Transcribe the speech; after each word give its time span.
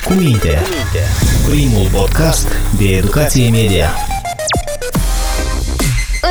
Cu 0.00 0.12
minte. 0.12 0.58
Primul 1.48 1.86
podcast 1.98 2.48
de 2.78 2.84
educație 2.96 3.50
media. 3.50 3.88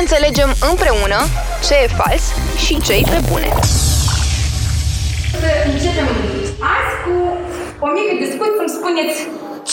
Înțelegem 0.00 0.50
împreună 0.70 1.18
ce 1.66 1.74
e 1.84 1.86
fals 1.86 2.24
și 2.64 2.80
ce 2.80 2.92
e 2.92 3.04
pe 3.14 3.20
bune. 3.30 3.48
Să 5.40 5.50
începem 5.70 6.08
azi 6.76 6.94
cu 7.04 7.14
o 7.84 7.88
mică 7.96 8.12
discuție 8.24 8.58
să-mi 8.58 8.74
spuneți 8.78 9.18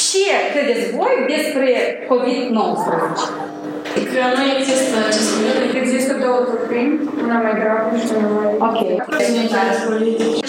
ce 0.08 0.28
credeți 0.52 0.86
voi 0.98 1.14
despre 1.34 1.70
COVID-19. 2.10 3.59
Că 4.13 4.23
nu 4.38 4.43
există 4.57 4.95
acest 5.09 5.29
virus. 5.38 5.71
Există 5.84 6.11
două 6.25 6.39
tulpini, 6.48 6.93
una 7.25 7.38
mai 7.45 7.55
gravă 7.61 7.89
și 8.02 8.07
una 8.18 8.29
mai... 8.38 8.49
Ok. 8.68 8.79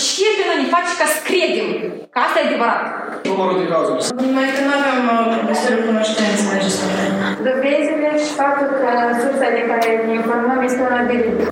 Ce 0.06 0.26
pe 0.36 0.42
noi 0.48 0.58
ne 0.62 0.68
face 0.76 0.92
ca 1.00 1.06
să 1.14 1.18
credem 1.28 1.68
că 2.12 2.18
asta 2.26 2.36
e 2.38 2.46
adevărat? 2.48 2.82
Numărul 3.30 3.56
de 3.60 3.66
cazuri. 3.72 4.00
Noi 4.36 4.48
că 4.54 4.60
nu 4.66 4.72
avem 4.80 5.00
uh, 5.14 5.24
destule 5.48 5.78
cunoștințe 5.88 6.42
în 6.48 6.52
acest 6.58 6.78
moment. 6.84 7.14
Dovezile 7.48 8.10
și 8.22 8.30
faptul 8.40 8.68
că 8.80 8.90
sursa 9.20 9.48
de 9.56 9.62
care 9.70 9.88
ne 10.06 10.14
informăm 10.20 10.58
este 10.68 10.80
una 10.88 11.02
veridică. 11.10 11.49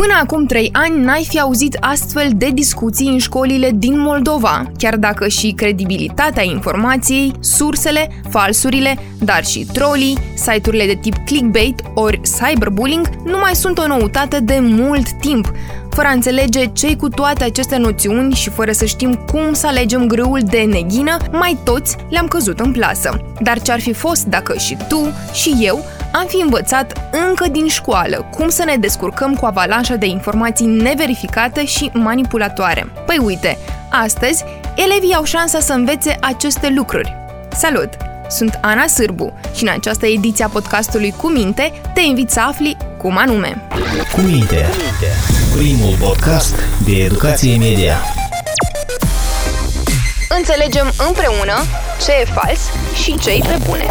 Până 0.00 0.12
acum 0.22 0.46
trei 0.46 0.68
ani 0.72 1.04
n-ai 1.04 1.26
fi 1.28 1.40
auzit 1.40 1.76
astfel 1.80 2.30
de 2.34 2.50
discuții 2.50 3.08
în 3.08 3.18
școlile 3.18 3.70
din 3.74 4.00
Moldova, 4.00 4.62
chiar 4.78 4.96
dacă 4.96 5.28
și 5.28 5.52
credibilitatea 5.52 6.42
informației, 6.42 7.32
sursele, 7.40 8.22
falsurile, 8.28 8.98
dar 9.18 9.44
și 9.44 9.66
trolii, 9.72 10.18
site-urile 10.34 10.86
de 10.86 10.98
tip 11.00 11.14
clickbait 11.24 11.82
ori 11.94 12.20
cyberbullying 12.20 13.08
nu 13.24 13.38
mai 13.38 13.54
sunt 13.54 13.78
o 13.78 13.86
noutate 13.86 14.40
de 14.40 14.58
mult 14.60 15.06
timp, 15.20 15.52
fără 15.96 16.08
a 16.08 16.12
înțelege 16.12 16.64
ce 16.66 16.96
cu 16.96 17.08
toate 17.08 17.44
aceste 17.44 17.76
noțiuni 17.76 18.34
și 18.34 18.50
fără 18.50 18.72
să 18.72 18.84
știm 18.84 19.14
cum 19.14 19.52
să 19.52 19.66
alegem 19.66 20.06
grâul 20.06 20.40
de 20.44 20.58
neghină, 20.58 21.16
mai 21.30 21.58
toți 21.64 21.96
le-am 22.10 22.28
căzut 22.28 22.60
în 22.60 22.72
plasă. 22.72 23.20
Dar 23.40 23.60
ce-ar 23.60 23.80
fi 23.80 23.92
fost 23.92 24.24
dacă 24.24 24.56
și 24.58 24.76
tu 24.88 25.12
și 25.32 25.56
eu 25.60 25.84
am 26.12 26.26
fi 26.28 26.40
învățat 26.42 27.10
încă 27.28 27.48
din 27.48 27.68
școală 27.68 28.26
cum 28.30 28.48
să 28.48 28.64
ne 28.64 28.76
descurcăm 28.76 29.34
cu 29.34 29.46
avalanșa 29.46 29.94
de 29.94 30.06
informații 30.06 30.66
neverificate 30.66 31.64
și 31.64 31.90
manipulatoare. 31.92 32.92
Păi 33.06 33.18
uite, 33.24 33.58
astăzi 33.90 34.44
elevii 34.74 35.14
au 35.14 35.24
șansa 35.24 35.60
să 35.60 35.72
învețe 35.72 36.16
aceste 36.20 36.72
lucruri. 36.76 37.14
Salut! 37.52 37.88
Sunt 38.28 38.58
Ana 38.62 38.86
Sârbu 38.86 39.32
și 39.54 39.62
în 39.62 39.68
această 39.68 40.06
ediție 40.06 40.44
a 40.44 40.48
podcastului 40.48 41.14
Cu 41.16 41.30
Minte 41.30 41.72
te 41.94 42.00
invit 42.00 42.30
să 42.30 42.40
afli 42.40 42.76
cum 42.98 43.16
anume. 43.16 43.62
Cu 44.12 44.20
minte. 44.20 44.66
Primul 45.56 45.96
podcast 46.00 46.54
de 46.84 46.92
educație 46.92 47.56
media. 47.56 47.96
Înțelegem 50.28 50.92
împreună 51.08 51.64
ce 52.04 52.12
e 52.12 52.24
fals 52.24 52.60
și 53.02 53.18
ce 53.18 53.30
e 53.30 53.38
pe 53.38 53.58
bune. 53.66 53.90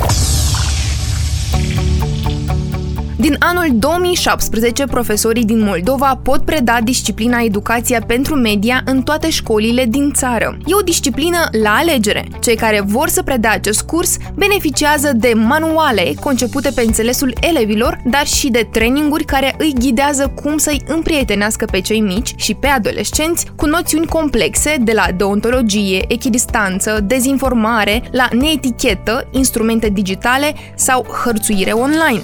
Din 3.25 3.35
anul 3.39 3.67
2017, 3.73 4.85
profesorii 4.85 5.45
din 5.45 5.63
Moldova 5.63 6.19
pot 6.23 6.45
preda 6.45 6.79
disciplina 6.83 7.39
Educația 7.41 8.01
pentru 8.07 8.35
Media 8.35 8.81
în 8.85 9.01
toate 9.01 9.29
școlile 9.29 9.85
din 9.85 10.11
țară. 10.13 10.57
E 10.65 10.75
o 10.75 10.83
disciplină 10.83 11.37
la 11.63 11.69
alegere. 11.69 12.27
Cei 12.41 12.55
care 12.55 12.81
vor 12.85 13.09
să 13.09 13.23
predea 13.23 13.51
acest 13.51 13.81
curs 13.81 14.17
beneficiază 14.35 15.11
de 15.13 15.33
manuale 15.35 16.13
concepute 16.21 16.71
pe 16.75 16.81
înțelesul 16.81 17.33
elevilor, 17.41 18.01
dar 18.03 18.25
și 18.25 18.49
de 18.49 18.67
traininguri 18.71 19.23
care 19.23 19.55
îi 19.57 19.73
ghidează 19.79 20.27
cum 20.27 20.57
să-i 20.57 20.81
împrietenească 20.87 21.65
pe 21.71 21.81
cei 21.81 21.99
mici 21.99 22.33
și 22.35 22.53
pe 22.53 22.67
adolescenți 22.67 23.45
cu 23.55 23.65
noțiuni 23.65 24.07
complexe 24.07 24.77
de 24.79 24.91
la 24.91 25.05
deontologie, 25.17 26.05
echidistanță, 26.07 26.99
dezinformare, 27.03 28.03
la 28.11 28.27
neetichetă, 28.31 29.27
instrumente 29.31 29.89
digitale 29.89 30.53
sau 30.75 31.05
hărțuire 31.23 31.71
online. 31.71 32.21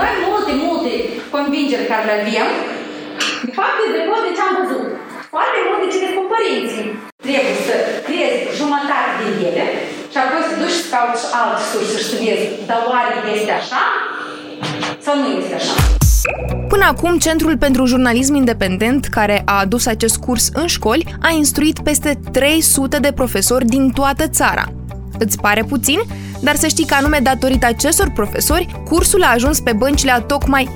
Noi 0.00 0.12
multe, 0.28 0.52
multe 0.66 0.92
convingeri 1.34 1.90
care 1.90 2.04
le 2.08 2.16
avem, 2.20 2.48
de 3.46 3.52
fapt, 3.58 3.76
de 3.80 3.88
depăr 3.96 4.20
de 4.26 4.32
ce 4.36 4.42
am 4.46 4.54
văzut. 4.60 4.86
Foarte 5.34 5.58
multe 5.66 5.86
ce 5.92 6.12
spun 6.12 6.26
părinții. 6.34 6.86
Trebuie 7.24 7.56
să 7.68 7.74
crezi 8.06 8.40
jumătate 8.60 9.10
din 9.20 9.34
ele 9.48 9.66
și 10.12 10.18
apoi 10.22 10.42
să 10.48 10.54
duci 10.62 10.78
să 10.80 10.86
cauți 10.94 11.24
alte 11.40 11.62
surse 11.70 11.96
și 12.02 12.08
să 12.10 12.16
vezi, 12.22 12.46
dar 12.68 12.80
oare 12.90 13.14
este 13.36 13.52
așa 13.60 13.82
sau 15.04 15.14
nu 15.22 15.28
este 15.40 15.54
așa. 15.60 15.74
Până 16.68 16.84
acum, 16.84 17.18
Centrul 17.18 17.56
pentru 17.58 17.84
Jurnalism 17.86 18.34
Independent, 18.34 19.06
care 19.06 19.42
a 19.44 19.58
adus 19.58 19.86
acest 19.86 20.16
curs 20.16 20.48
în 20.52 20.66
școli, 20.66 21.14
a 21.22 21.30
instruit 21.30 21.78
peste 21.78 22.20
300 22.32 22.98
de 22.98 23.12
profesori 23.12 23.64
din 23.64 23.90
toată 23.90 24.28
țara. 24.28 24.64
Îți 25.18 25.40
pare 25.40 25.62
puțin? 25.62 25.98
Dar 26.40 26.54
să 26.54 26.66
știi 26.66 26.86
că 26.86 26.94
anume 26.94 27.18
datorită 27.22 27.66
acestor 27.66 28.10
profesori, 28.10 28.80
cursul 28.84 29.22
a 29.22 29.32
ajuns 29.34 29.60
pe 29.60 29.72
băncile 29.72 30.12
a 30.12 30.20
tocmai 30.20 30.68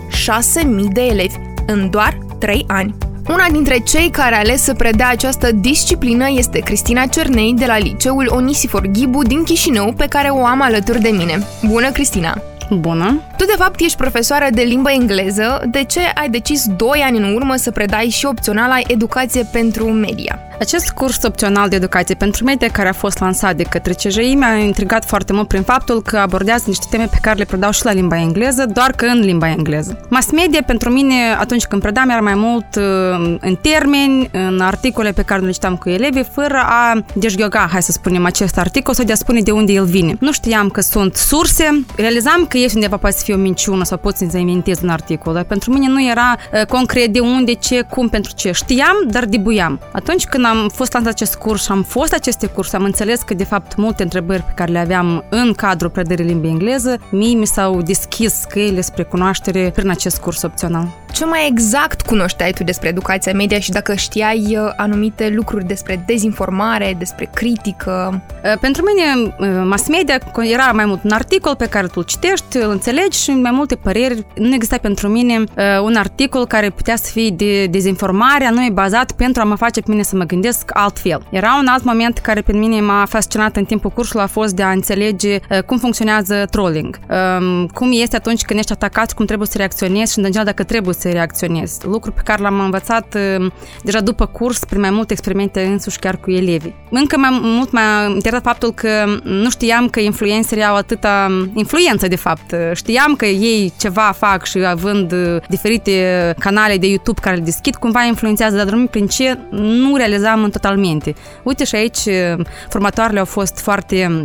6.000 0.62 0.66
de 0.92 1.00
elevi 1.00 1.34
în 1.66 1.90
doar 1.90 2.18
3 2.38 2.64
ani. 2.68 2.94
Una 3.28 3.46
dintre 3.52 3.78
cei 3.78 4.10
care 4.10 4.34
a 4.34 4.38
ales 4.38 4.62
să 4.62 4.74
predea 4.74 5.08
această 5.08 5.52
disciplină 5.52 6.26
este 6.30 6.58
Cristina 6.58 7.06
Cernei 7.06 7.54
de 7.54 7.66
la 7.66 7.78
Liceul 7.78 8.32
Onisifor 8.34 8.86
Ghibu 8.86 9.22
din 9.22 9.42
Chișinău, 9.42 9.92
pe 9.92 10.06
care 10.06 10.28
o 10.28 10.44
am 10.44 10.62
alături 10.62 11.00
de 11.00 11.08
mine. 11.08 11.46
Bună, 11.66 11.90
Cristina! 11.90 12.42
Bună! 12.70 13.20
Tu, 13.36 13.44
de 13.44 13.54
fapt, 13.56 13.80
ești 13.80 13.96
profesoară 13.96 14.46
de 14.50 14.62
limbă 14.62 14.90
engleză. 14.90 15.62
De 15.70 15.84
ce 15.84 16.00
ai 16.14 16.28
decis 16.28 16.66
2 16.76 16.88
ani 17.04 17.18
în 17.18 17.34
urmă 17.34 17.56
să 17.56 17.70
predai 17.70 18.08
și 18.08 18.26
opțional 18.26 18.70
ai 18.70 18.84
educație 18.88 19.48
pentru 19.52 19.84
media? 19.84 20.38
Acest 20.60 20.90
curs 20.90 21.22
opțional 21.22 21.68
de 21.68 21.76
educație 21.76 22.14
pentru 22.14 22.44
media 22.44 22.68
care 22.68 22.88
a 22.88 22.92
fost 22.92 23.18
lansat 23.18 23.56
de 23.56 23.62
către 23.62 23.92
CJI 23.92 24.34
mi-a 24.34 24.56
intrigat 24.56 25.04
foarte 25.04 25.32
mult 25.32 25.48
prin 25.48 25.62
faptul 25.62 26.02
că 26.02 26.16
abordează 26.16 26.64
niște 26.66 26.86
teme 26.90 27.04
pe 27.10 27.18
care 27.22 27.38
le 27.38 27.44
predau 27.44 27.70
și 27.70 27.84
la 27.84 27.92
limba 27.92 28.20
engleză, 28.20 28.66
doar 28.66 28.92
că 28.92 29.04
în 29.04 29.20
limba 29.20 29.50
engleză. 29.50 30.00
Mass 30.08 30.30
media 30.30 30.60
pentru 30.66 30.90
mine, 30.90 31.14
atunci 31.38 31.64
când 31.64 31.82
predam, 31.82 32.08
era 32.08 32.20
mai 32.20 32.34
mult 32.34 32.66
uh, 32.76 33.36
în 33.40 33.54
termeni, 33.60 34.28
în 34.32 34.60
articole 34.60 35.12
pe 35.12 35.22
care 35.22 35.40
le 35.40 35.50
citeam 35.50 35.76
cu 35.76 35.88
elevii, 35.88 36.24
fără 36.32 36.62
a 36.66 37.04
deșghioga, 37.14 37.68
hai 37.72 37.82
să 37.82 37.92
spunem, 37.92 38.24
acest 38.24 38.58
articol 38.58 38.94
sau 38.94 39.04
de 39.04 39.12
a 39.12 39.16
spune 39.16 39.40
de 39.40 39.50
unde 39.50 39.72
el 39.72 39.84
vine. 39.84 40.16
Nu 40.18 40.32
știam 40.32 40.68
că 40.68 40.80
sunt 40.80 41.16
surse, 41.16 41.84
realizam 41.96 42.46
că 42.48 42.58
este 42.58 42.74
undeva 42.74 42.96
poate 42.96 43.16
să 43.16 43.24
fie 43.24 43.34
o 43.34 43.38
minciună 43.38 43.84
sau 43.84 43.98
pot 43.98 44.16
să 44.16 44.36
inventez 44.36 44.80
un 44.82 44.88
articol, 44.88 45.32
dar 45.32 45.44
pentru 45.44 45.72
mine 45.72 45.88
nu 45.88 46.08
era 46.08 46.36
uh, 46.52 46.66
concret 46.66 47.12
de 47.12 47.20
unde, 47.20 47.52
ce, 47.52 47.82
cum, 47.90 48.08
pentru 48.08 48.32
ce. 48.34 48.52
Știam, 48.52 48.96
dar 49.06 49.24
debuiam. 49.24 49.80
Atunci 49.92 50.24
când 50.24 50.48
am 50.50 50.68
fost 50.68 50.92
lansat 50.92 51.12
acest 51.12 51.34
curs 51.34 51.62
și 51.64 51.70
am 51.70 51.82
fost 51.82 52.12
aceste 52.12 52.46
cursuri, 52.46 52.76
am 52.76 52.84
înțeles 52.84 53.20
că, 53.20 53.34
de 53.34 53.44
fapt, 53.44 53.76
multe 53.76 54.02
întrebări 54.02 54.42
pe 54.42 54.52
care 54.54 54.72
le 54.72 54.78
aveam 54.78 55.24
în 55.28 55.52
cadrul 55.52 55.90
predării 55.90 56.24
limbii 56.24 56.50
engleză, 56.50 56.98
mie 57.10 57.34
mi 57.34 57.46
s-au 57.46 57.82
deschis 57.82 58.44
căile 58.48 58.80
spre 58.80 59.02
cunoaștere 59.02 59.70
prin 59.74 59.90
acest 59.90 60.18
curs 60.18 60.42
opțional. 60.42 60.88
Ce 61.12 61.24
mai 61.24 61.48
exact 61.50 62.00
cunoșteai 62.00 62.52
tu 62.52 62.64
despre 62.64 62.88
educația 62.88 63.32
media 63.32 63.58
și 63.58 63.70
dacă 63.70 63.94
știai 63.94 64.56
uh, 64.58 64.72
anumite 64.76 65.32
lucruri 65.34 65.64
despre 65.64 66.04
dezinformare, 66.06 66.94
despre 66.98 67.30
critică? 67.34 68.22
Uh, 68.44 68.58
Pentru 68.60 68.82
mine, 68.84 69.34
uh, 69.38 69.62
mass 69.64 69.88
media 69.88 70.18
era 70.40 70.70
mai 70.72 70.84
mult 70.84 71.04
un 71.04 71.10
articol 71.10 71.56
pe 71.56 71.66
care 71.66 71.86
tu 71.86 71.92
îl 71.96 72.02
citești, 72.02 72.56
îl 72.56 72.70
înțelegi 72.70 73.22
și 73.22 73.30
mai 73.30 73.50
multe 73.50 73.74
păreri. 73.74 74.26
Nu 74.34 74.54
exista 74.54 74.76
pentru 74.76 75.08
mine 75.08 75.44
un 75.82 75.94
articol 75.94 76.46
care 76.46 76.70
putea 76.70 76.96
să 76.96 77.10
fie 77.12 77.30
de 77.30 77.66
dezinformare, 77.66 78.44
anume 78.44 78.68
bazat 78.72 79.12
pentru 79.12 79.42
a 79.42 79.44
mă 79.44 79.54
face 79.54 79.80
pe 79.80 79.90
mine 79.90 80.02
să 80.02 80.16
mă 80.16 80.24
gândesc 80.24 80.38
altfel. 80.68 81.22
Era 81.30 81.56
un 81.60 81.66
alt 81.66 81.84
moment 81.84 82.18
care 82.18 82.40
pe 82.40 82.52
mine 82.52 82.80
m-a 82.80 83.04
fascinat 83.08 83.56
în 83.56 83.64
timpul 83.64 83.90
cursului 83.90 84.24
a 84.24 84.26
fost 84.26 84.54
de 84.54 84.62
a 84.62 84.70
înțelege 84.70 85.38
cum 85.66 85.78
funcționează 85.78 86.46
trolling. 86.50 86.98
Um, 87.38 87.66
Cum 87.66 87.90
este 87.92 88.16
atunci 88.16 88.42
când 88.42 88.58
ești 88.58 88.72
atacat, 88.72 89.12
cum 89.12 89.24
trebuie 89.24 89.48
să 89.48 89.56
reacționezi 89.56 90.12
și 90.12 90.18
în 90.18 90.24
general 90.24 90.44
dacă 90.44 90.64
trebuie 90.64 90.94
să 90.94 91.08
reacționezi. 91.08 91.78
Lucru 91.86 92.12
pe 92.12 92.20
care 92.24 92.42
l-am 92.42 92.60
învățat 92.60 93.16
uh, 93.38 93.50
deja 93.82 94.00
după 94.00 94.26
curs, 94.26 94.64
prin 94.64 94.80
mai 94.80 94.90
multe 94.90 95.12
experimente 95.12 95.62
însuși 95.62 95.98
chiar 95.98 96.16
cu 96.16 96.30
elevii. 96.30 96.74
Încă 96.90 97.18
mai 97.18 97.38
mult 97.42 97.72
m-a 97.72 98.06
interesat 98.08 98.42
faptul 98.42 98.72
că 98.72 98.88
nu 99.22 99.50
știam 99.50 99.88
că 99.88 100.00
influencerii 100.00 100.64
au 100.64 100.74
atâta 100.74 101.28
influență, 101.54 102.08
de 102.08 102.16
fapt. 102.16 102.54
Știam 102.74 103.14
că 103.14 103.26
ei 103.26 103.72
ceva 103.78 104.14
fac 104.18 104.44
și 104.44 104.58
având 104.58 105.12
uh, 105.12 105.36
diferite 105.48 106.34
canale 106.38 106.76
de 106.76 106.86
YouTube 106.86 107.20
care 107.20 107.36
le 107.36 107.42
deschid, 107.42 107.76
cumva 107.76 108.04
influențează, 108.04 108.56
dar 108.56 108.66
nu 108.66 108.86
prin 108.86 109.06
ce 109.06 109.38
nu 109.50 109.96
realizam 109.96 110.29
în 110.38 110.50
totalmente. 110.50 111.14
Uite 111.42 111.64
și 111.64 111.74
aici 111.74 112.04
uh, 112.04 112.46
formatoarele 112.68 113.18
au 113.18 113.24
fost 113.24 113.58
foarte 113.58 114.22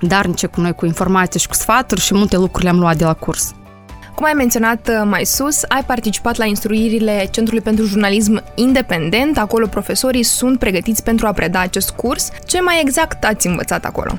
darnice 0.00 0.46
cu 0.46 0.60
noi, 0.60 0.72
cu 0.74 0.86
informații 0.86 1.40
și 1.40 1.48
cu 1.48 1.54
sfaturi 1.54 2.00
și 2.00 2.14
multe 2.14 2.36
lucruri 2.36 2.64
le-am 2.64 2.78
luat 2.78 2.96
de 2.96 3.04
la 3.04 3.14
curs. 3.14 3.54
Cum 4.14 4.28
ai 4.28 4.32
menționat 4.32 4.88
uh, 4.88 5.02
mai 5.04 5.24
sus, 5.24 5.62
ai 5.68 5.84
participat 5.84 6.36
la 6.36 6.44
instruirile 6.44 7.28
Centrului 7.30 7.62
pentru 7.62 7.84
Jurnalism 7.84 8.42
Independent, 8.54 9.38
acolo 9.38 9.66
profesorii 9.66 10.22
sunt 10.22 10.58
pregătiți 10.58 11.02
pentru 11.02 11.26
a 11.26 11.32
preda 11.32 11.60
acest 11.60 11.90
curs. 11.90 12.30
Ce 12.46 12.60
mai 12.60 12.80
exact 12.80 13.24
ați 13.24 13.46
învățat 13.46 13.84
acolo? 13.84 14.18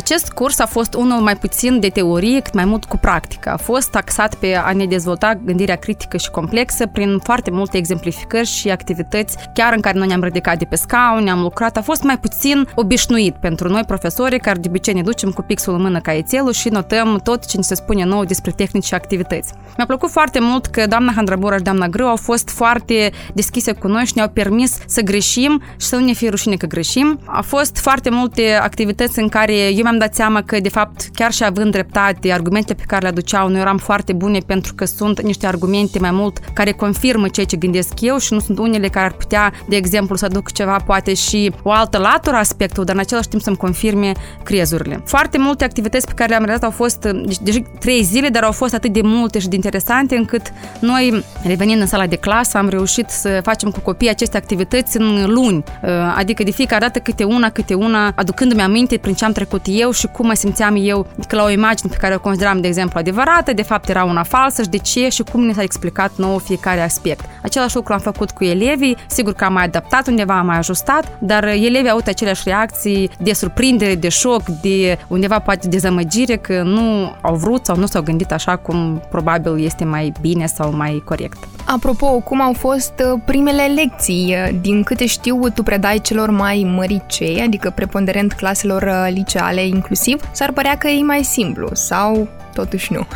Acest 0.00 0.32
curs 0.32 0.58
a 0.58 0.66
fost 0.66 0.94
unul 0.94 1.20
mai 1.20 1.36
puțin 1.36 1.80
de 1.80 1.88
teorie, 1.88 2.40
cât 2.40 2.54
mai 2.54 2.64
mult 2.64 2.84
cu 2.84 2.96
practică. 2.96 3.50
A 3.50 3.56
fost 3.56 3.90
taxat 3.90 4.34
pe 4.34 4.54
a 4.54 4.72
ne 4.72 4.84
dezvolta 4.86 5.40
gândirea 5.44 5.76
critică 5.76 6.16
și 6.16 6.30
complexă 6.30 6.86
prin 6.86 7.18
foarte 7.18 7.50
multe 7.50 7.76
exemplificări 7.76 8.46
și 8.46 8.70
activități, 8.70 9.36
chiar 9.54 9.72
în 9.72 9.80
care 9.80 9.98
noi 9.98 10.06
ne-am 10.06 10.22
ridicat 10.22 10.58
de 10.58 10.64
pe 10.64 10.76
scaun, 10.76 11.22
ne-am 11.22 11.40
lucrat. 11.40 11.76
A 11.76 11.82
fost 11.82 12.02
mai 12.02 12.18
puțin 12.18 12.68
obișnuit 12.74 13.34
pentru 13.34 13.68
noi 13.68 13.82
profesori 13.86 14.38
care 14.38 14.58
de 14.58 14.68
obicei 14.68 14.94
ne 14.94 15.02
ducem 15.02 15.30
cu 15.30 15.42
pixul 15.42 15.74
în 15.74 15.82
mână 15.82 16.00
caietelul 16.00 16.52
și 16.52 16.68
notăm 16.68 17.20
tot 17.24 17.46
ce 17.46 17.56
ne 17.56 17.62
se 17.62 17.74
spune 17.74 18.04
nou 18.04 18.24
despre 18.24 18.50
tehnici 18.50 18.84
și 18.84 18.94
activități. 18.94 19.52
Mi-a 19.76 19.86
plăcut 19.86 20.10
foarte 20.10 20.40
mult 20.40 20.66
că 20.66 20.86
doamna 20.86 21.12
Handrabura 21.14 21.56
și 21.56 21.62
doamna 21.62 21.88
Grâu 21.88 22.06
au 22.06 22.16
fost 22.16 22.48
foarte 22.48 23.10
deschise 23.34 23.72
cu 23.72 23.88
noi 23.88 24.04
și 24.04 24.12
ne-au 24.14 24.28
permis 24.28 24.78
să 24.86 25.00
greșim 25.00 25.62
și 25.80 25.86
să 25.86 25.96
nu 25.96 26.04
ne 26.04 26.12
fie 26.12 26.28
rușine 26.28 26.56
că 26.56 26.66
greșim. 26.66 27.20
A 27.24 27.40
fost 27.40 27.78
foarte 27.78 28.10
multe 28.10 28.52
activități 28.62 29.18
în 29.18 29.28
care 29.28 29.54
eu 29.54 29.86
mi-am 29.90 30.02
dat 30.02 30.14
seama 30.14 30.42
că, 30.42 30.60
de 30.60 30.68
fapt, 30.68 31.08
chiar 31.14 31.32
și 31.32 31.44
având 31.44 31.70
dreptate, 31.70 32.32
argumentele 32.32 32.78
pe 32.78 32.84
care 32.86 33.02
le 33.02 33.08
aduceau, 33.08 33.48
noi 33.48 33.60
eram 33.60 33.76
foarte 33.76 34.12
bune 34.12 34.38
pentru 34.46 34.74
că 34.74 34.84
sunt 34.84 35.22
niște 35.22 35.46
argumente 35.46 35.98
mai 35.98 36.10
mult 36.10 36.38
care 36.52 36.72
confirmă 36.72 37.28
ceea 37.28 37.46
ce 37.46 37.56
gândesc 37.56 38.00
eu 38.00 38.18
și 38.18 38.32
nu 38.32 38.38
sunt 38.38 38.58
unele 38.58 38.88
care 38.88 39.06
ar 39.06 39.12
putea, 39.12 39.52
de 39.68 39.76
exemplu, 39.76 40.16
să 40.16 40.24
aduc 40.24 40.52
ceva, 40.52 40.76
poate 40.76 41.14
și 41.14 41.52
o 41.62 41.70
altă 41.70 41.98
latură 41.98 42.36
aspectul, 42.36 42.84
dar 42.84 42.94
în 42.94 43.00
același 43.00 43.28
timp 43.28 43.42
să-mi 43.42 43.56
confirme 43.56 44.12
crezurile. 44.42 45.02
Foarte 45.04 45.38
multe 45.38 45.64
activități 45.64 46.06
pe 46.06 46.12
care 46.12 46.28
le-am 46.28 46.44
realizat 46.44 46.70
au 46.70 46.76
fost, 46.76 47.00
deci, 47.24 47.38
deja 47.38 47.58
trei 47.78 48.02
zile, 48.02 48.28
dar 48.28 48.42
au 48.42 48.52
fost 48.52 48.74
atât 48.74 48.92
de 48.92 49.00
multe 49.02 49.38
și 49.38 49.48
de 49.48 49.54
interesante 49.54 50.16
încât 50.16 50.52
noi, 50.80 51.24
revenind 51.42 51.80
în 51.80 51.86
sala 51.86 52.06
de 52.06 52.16
clasă, 52.16 52.58
am 52.58 52.68
reușit 52.68 53.08
să 53.08 53.40
facem 53.42 53.70
cu 53.70 53.80
copiii 53.80 54.10
aceste 54.10 54.36
activități 54.36 54.96
în 54.96 55.24
luni, 55.26 55.64
uh, 55.82 55.90
adică 56.16 56.42
de 56.42 56.50
fiecare 56.50 56.80
dată 56.80 56.98
câte 56.98 57.24
una, 57.24 57.50
câte 57.50 57.74
una, 57.74 58.12
aducându-mi 58.14 58.62
aminte 58.62 58.96
prin 58.96 59.14
ce 59.14 59.24
am 59.24 59.32
trecut 59.32 59.66
eu 59.78 59.90
și 59.90 60.06
cum 60.06 60.26
mă 60.26 60.34
simțeam 60.34 60.76
eu 60.78 61.06
că 61.28 61.36
la 61.36 61.44
o 61.44 61.50
imagine 61.50 61.90
pe 61.90 61.96
care 61.96 62.14
o 62.14 62.18
consideram, 62.20 62.60
de 62.60 62.66
exemplu, 62.66 62.98
adevărată, 62.98 63.52
de 63.52 63.62
fapt 63.62 63.88
era 63.88 64.04
una 64.04 64.22
falsă 64.22 64.62
și 64.62 64.68
de 64.68 64.78
ce 64.78 65.08
și 65.08 65.22
cum 65.22 65.44
ne 65.44 65.52
s-a 65.52 65.62
explicat 65.62 66.12
nouă 66.16 66.40
fiecare 66.40 66.80
aspect. 66.80 67.24
Același 67.42 67.74
lucru 67.74 67.92
am 67.92 67.98
făcut 67.98 68.30
cu 68.30 68.44
elevii, 68.44 68.96
sigur 69.06 69.32
că 69.32 69.44
am 69.44 69.52
mai 69.52 69.64
adaptat 69.64 70.06
undeva, 70.06 70.38
am 70.38 70.46
mai 70.46 70.56
ajustat, 70.56 71.18
dar 71.18 71.44
elevii 71.44 71.88
au 71.88 71.96
avut 71.96 72.06
aceleași 72.06 72.42
reacții 72.44 73.10
de 73.18 73.32
surprindere, 73.32 73.94
de 73.94 74.08
șoc, 74.08 74.42
de 74.62 74.98
undeva 75.08 75.38
poate 75.38 75.68
dezamăgire 75.68 76.36
că 76.36 76.62
nu 76.62 77.12
au 77.20 77.34
vrut 77.34 77.64
sau 77.64 77.76
nu 77.76 77.86
s-au 77.86 78.02
gândit 78.02 78.32
așa 78.32 78.56
cum 78.56 79.02
probabil 79.10 79.64
este 79.64 79.84
mai 79.84 80.12
bine 80.20 80.46
sau 80.46 80.72
mai 80.76 81.02
corect. 81.04 81.38
Apropo, 81.64 82.06
cum 82.06 82.40
au 82.40 82.52
fost 82.52 82.92
uh, 83.12 83.20
primele 83.24 83.62
lecții? 83.62 84.34
Uh, 84.36 84.58
din 84.60 84.82
câte 84.82 85.06
știu, 85.06 85.48
tu 85.54 85.62
predai 85.62 85.98
celor 85.98 86.30
mai 86.30 86.66
măricei, 86.74 87.40
adică 87.40 87.72
preponderent 87.74 88.32
claselor 88.32 88.82
uh, 88.82 89.12
liceale 89.12 89.59
inclusiv, 89.66 90.20
s-ar 90.32 90.52
părea 90.52 90.78
că 90.78 90.88
e 90.88 91.02
mai 91.02 91.22
simplu 91.24 91.68
sau 91.72 92.28
totuși 92.54 92.92
nu. 92.92 93.06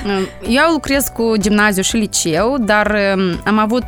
Eu 0.60 0.72
lucrez 0.72 1.08
cu 1.14 1.34
gimnaziu 1.38 1.82
și 1.82 1.96
liceu, 1.96 2.56
dar 2.60 2.96
um, 3.16 3.40
am 3.44 3.58
avut 3.58 3.84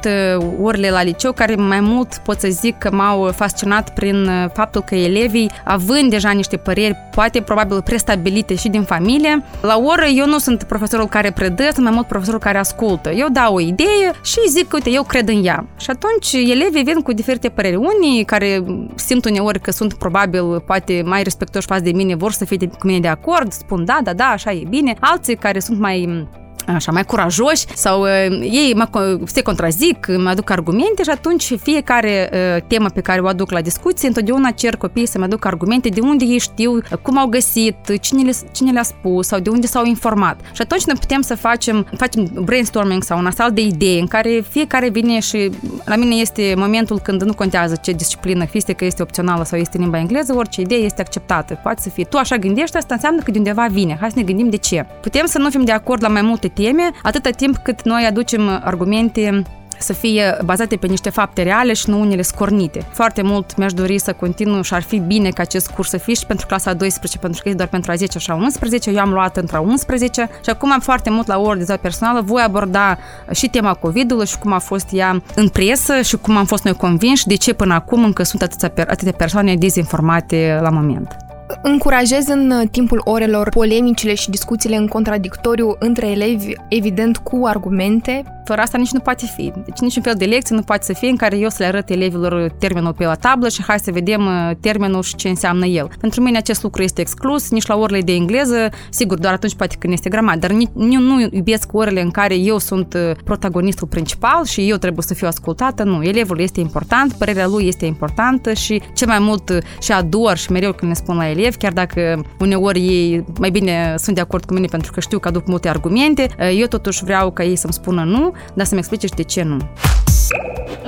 orele 0.61 0.91
la 0.91 1.03
liceu 1.03 1.33
care 1.33 1.55
mai 1.55 1.81
mult 1.81 2.21
pot 2.25 2.41
să 2.41 2.49
zic 2.51 2.79
că 2.79 2.91
m-au 2.93 3.33
fascinat 3.35 3.95
prin 3.95 4.31
faptul 4.53 4.83
că 4.83 4.95
elevii, 4.95 5.51
având 5.65 6.11
deja 6.11 6.31
niște 6.31 6.57
păreri, 6.57 6.97
poate 7.15 7.41
probabil 7.41 7.83
prestabilite 7.83 8.55
și 8.55 8.69
din 8.69 8.83
familie, 8.83 9.45
la 9.61 9.79
oră 9.79 10.05
eu 10.05 10.27
nu 10.27 10.39
sunt 10.39 10.63
profesorul 10.63 11.07
care 11.07 11.31
predă, 11.31 11.69
sunt 11.73 11.85
mai 11.85 11.95
mult 11.95 12.07
profesorul 12.07 12.41
care 12.41 12.59
ascultă. 12.59 13.11
Eu 13.11 13.29
dau 13.29 13.55
o 13.55 13.61
idee, 13.61 14.11
și 14.23 14.49
zic 14.49 14.69
că, 14.69 14.77
uite, 14.77 14.91
eu 14.91 15.03
cred 15.03 15.29
în 15.29 15.45
ea. 15.45 15.67
Și 15.77 15.91
atunci 15.91 16.51
elevii 16.51 16.83
vin 16.83 17.01
cu 17.01 17.13
diferite 17.13 17.49
păreri. 17.49 17.77
Unii 17.77 18.25
care 18.25 18.65
simt 18.95 19.25
uneori 19.25 19.61
că 19.61 19.71
sunt 19.71 19.95
probabil 19.95 20.61
poate 20.61 21.03
mai 21.05 21.23
respectoși 21.23 21.67
față 21.67 21.83
de 21.83 21.91
mine, 21.91 22.15
vor 22.15 22.33
să 22.33 22.45
fie 22.45 22.57
de, 22.57 22.67
cu 22.67 22.87
mine 22.87 23.01
de 23.01 23.09
acord, 23.09 23.53
spun 23.53 23.85
da, 23.85 23.99
da, 24.03 24.13
da, 24.13 24.25
așa 24.25 24.53
e 24.53 24.63
bine. 24.69 24.90
Alții 25.01 25.37
care 25.37 25.59
sunt 25.59 25.79
mai 25.79 26.29
așa, 26.75 26.93
mai 26.93 27.05
curajoși 27.05 27.65
sau 27.75 28.01
uh, 28.01 28.09
ei 28.41 28.75
mă, 28.77 29.19
se 29.25 29.43
contrazic, 29.43 30.07
mă 30.17 30.29
aduc 30.29 30.51
argumente 30.51 31.03
și 31.03 31.11
atunci 31.11 31.53
fiecare 31.63 32.31
uh, 32.33 32.63
temă 32.67 32.89
pe 32.89 33.01
care 33.01 33.21
o 33.21 33.27
aduc 33.27 33.51
la 33.51 33.61
discuție, 33.61 34.09
întotdeauna 34.09 34.51
cer 34.51 34.77
copiii 34.77 35.07
să-mi 35.07 35.25
aduc 35.25 35.45
argumente 35.45 35.89
de 35.89 36.01
unde 36.01 36.25
ei 36.25 36.39
știu, 36.39 36.79
cum 37.03 37.19
au 37.19 37.27
găsit, 37.27 37.77
cine 38.01 38.23
le, 38.23 38.33
cine 38.53 38.71
le-a 38.71 38.83
spus 38.83 39.27
sau 39.27 39.39
de 39.39 39.51
unde 39.51 39.67
s-au 39.67 39.85
informat. 39.85 40.41
Și 40.53 40.63
atunci 40.63 40.85
noi 40.85 40.97
putem 41.01 41.21
să 41.21 41.35
facem, 41.35 41.87
facem 41.97 42.31
brainstorming 42.45 43.03
sau 43.03 43.19
un 43.19 43.27
asalt 43.27 43.55
de 43.55 43.61
idei 43.61 44.01
în 44.01 44.07
care 44.07 44.45
fiecare 44.49 44.89
vine 44.89 45.21
și 45.21 45.51
la 45.85 45.97
mine 45.97 46.15
este 46.15 46.55
momentul 46.57 46.99
când 46.99 47.23
nu 47.23 47.35
contează 47.35 47.79
ce 47.83 47.93
disciplină, 47.93 48.45
fie 48.45 48.73
că 48.73 48.85
este 48.85 49.03
opțională 49.03 49.45
sau 49.45 49.59
este 49.59 49.79
limba 49.79 49.99
engleză, 49.99 50.35
orice 50.35 50.61
idee 50.61 50.79
este 50.79 51.01
acceptată. 51.01 51.61
Poate 51.63 51.81
să 51.81 51.89
fie 51.89 52.05
tu 52.05 52.17
așa 52.17 52.37
gândești, 52.37 52.77
asta 52.77 52.95
înseamnă 52.95 53.23
că 53.23 53.31
de 53.31 53.39
undeva 53.39 53.67
vine. 53.71 53.97
Hai 54.01 54.11
să 54.11 54.19
ne 54.19 54.25
gândim 54.25 54.51
de 54.51 54.57
ce. 54.57 54.87
Putem 55.01 55.27
să 55.27 55.39
nu 55.39 55.51
fim 55.51 55.65
de 55.65 55.73
acord 55.73 56.03
la 56.03 56.09
mai 56.09 56.23
multe 56.23 56.49
teme, 56.63 56.91
atâta 57.03 57.31
timp 57.31 57.57
cât 57.57 57.83
noi 57.83 58.07
aducem 58.09 58.61
argumente 58.65 59.43
să 59.79 59.93
fie 59.93 60.37
bazate 60.45 60.77
pe 60.77 60.87
niște 60.87 61.11
fapte 61.11 61.43
reale 61.43 61.73
și 61.73 61.91
nu 61.91 62.01
unele 62.01 62.23
scornite. 62.23 62.87
Foarte 62.93 63.23
mult 63.23 63.57
mi-aș 63.57 63.73
dori 63.73 63.99
să 63.99 64.13
continu 64.13 64.63
și 64.63 64.75
ar 64.75 64.83
fi 64.83 64.99
bine 64.99 65.29
ca 65.29 65.43
acest 65.43 65.71
curs 65.71 65.89
să 65.89 65.97
fie 65.97 66.15
și 66.15 66.27
pentru 66.27 66.47
clasa 66.47 66.73
12, 66.73 67.19
pentru 67.19 67.43
că 67.43 67.49
e 67.49 67.55
doar 67.55 67.69
pentru 67.69 67.91
a 67.91 67.95
10 67.95 68.19
și 68.19 68.31
a 68.31 68.35
11. 68.35 68.91
Eu 68.91 68.99
am 68.99 69.13
luat 69.13 69.37
între 69.37 69.57
a 69.57 69.61
11 69.61 70.29
și 70.45 70.51
acum 70.51 70.73
am 70.73 70.81
foarte 70.81 71.11
mult 71.11 71.27
la 71.27 71.39
ori 71.39 71.65
de 71.65 71.79
personală. 71.83 72.21
Voi 72.21 72.43
aborda 72.43 72.99
și 73.33 73.49
tema 73.49 73.75
COVID-ului 73.75 74.27
și 74.27 74.39
cum 74.39 74.53
a 74.53 74.59
fost 74.59 74.87
ea 74.93 75.23
în 75.35 75.49
presă 75.49 76.01
și 76.01 76.17
cum 76.17 76.37
am 76.37 76.45
fost 76.45 76.65
noi 76.65 76.75
convinși 76.75 77.27
de 77.27 77.35
ce 77.35 77.53
până 77.53 77.75
acum 77.75 78.05
încă 78.05 78.23
sunt 78.23 78.43
atâtea, 78.43 78.87
atâtea 78.89 79.13
persoane 79.13 79.57
dezinformate 79.57 80.59
la 80.63 80.71
moment. 80.71 81.30
Încurajez 81.63 82.27
în 82.27 82.51
uh, 82.51 82.69
timpul 82.71 83.01
orelor 83.05 83.49
polemicile 83.49 84.15
și 84.15 84.31
discuțiile 84.31 84.77
în 84.77 84.87
contradictoriu 84.87 85.77
între 85.79 86.07
elevi, 86.07 86.53
evident 86.69 87.17
cu 87.17 87.41
argumente. 87.47 88.25
Fără 88.45 88.61
asta 88.61 88.79
nici 88.79 88.91
nu 88.91 89.01
poate 89.01 89.27
fi. 89.37 89.53
Deci 89.65 89.79
niciun 89.79 90.03
fel 90.03 90.15
de 90.17 90.25
lecție 90.25 90.57
nu 90.57 90.63
poate 90.63 90.85
să 90.85 90.93
fie 90.93 91.09
în 91.09 91.17
care 91.17 91.37
eu 91.37 91.49
să 91.49 91.57
le 91.59 91.65
arăt 91.65 91.91
elevilor 91.91 92.51
termenul 92.59 92.93
pe 92.93 93.05
la 93.05 93.15
tablă 93.15 93.49
și 93.49 93.63
hai 93.63 93.79
să 93.79 93.91
vedem 93.91 94.27
uh, 94.27 94.51
termenul 94.61 95.03
și 95.03 95.15
ce 95.15 95.29
înseamnă 95.29 95.67
el. 95.67 95.91
Pentru 96.01 96.23
mine 96.23 96.39
acest 96.39 96.63
lucru 96.63 96.83
este 96.83 97.01
exclus, 97.01 97.51
nici 97.51 97.67
la 97.67 97.77
orele 97.77 98.01
de 98.01 98.13
engleză, 98.13 98.69
sigur, 98.91 99.19
doar 99.19 99.33
atunci 99.33 99.55
poate 99.55 99.77
când 99.79 99.93
este 99.93 100.09
gramat, 100.09 100.39
dar 100.39 100.51
eu 100.51 101.01
nu 101.01 101.29
iubesc 101.31 101.73
orele 101.73 102.01
în 102.01 102.11
care 102.11 102.35
eu 102.35 102.59
sunt 102.59 102.95
uh, 102.95 103.17
protagonistul 103.25 103.87
principal 103.87 104.45
și 104.45 104.69
eu 104.69 104.77
trebuie 104.77 105.05
să 105.07 105.15
fiu 105.15 105.27
ascultată. 105.27 105.83
Nu, 105.83 106.03
elevul 106.03 106.41
este 106.41 106.61
important, 106.61 107.13
părerea 107.13 107.47
lui 107.47 107.67
este 107.67 107.87
importantă 107.87 108.53
și 108.53 108.83
ce 108.95 109.07
mai 109.07 109.19
mult 109.19 109.59
și 109.81 109.93
ador 109.93 110.37
și 110.37 110.53
mereu 110.53 110.73
când 110.73 110.91
ne 110.91 110.97
spun 110.97 111.17
la 111.17 111.31
el 111.31 111.39
elevi, 111.41 111.63
chiar 111.63 111.75
dacă 111.83 112.01
uneori 112.41 112.81
ei 112.95 113.25
mai 113.39 113.51
bine 113.51 113.75
sunt 114.05 114.15
de 114.19 114.25
acord 114.27 114.45
cu 114.45 114.53
mine 114.57 114.69
pentru 114.77 114.91
că 114.95 115.01
știu 115.01 115.19
că 115.19 115.29
aduc 115.29 115.45
multe 115.47 115.69
argumente, 115.69 116.25
eu 116.63 116.67
totuși 116.77 117.05
vreau 117.05 117.27
ca 117.37 117.43
ei 117.51 117.57
să-mi 117.63 117.79
spună 117.81 118.03
nu, 118.15 118.23
dar 118.57 118.67
să-mi 118.67 118.81
explice 118.83 119.07
și 119.07 119.21
de 119.23 119.27
ce 119.33 119.43
nu. 119.51 119.59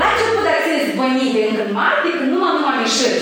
La 0.01 0.07
început 0.13 0.43
de 0.47 0.53
acces 0.59 0.85
bănite 0.99 1.41
încă 1.51 1.65
mari, 1.79 2.09
când 2.19 2.31
numai 2.33 2.53
nu 2.61 2.67
am 2.73 2.79
ieșit 2.87 3.17